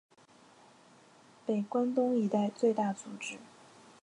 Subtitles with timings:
[1.45, 3.37] 北关东一带最大组织。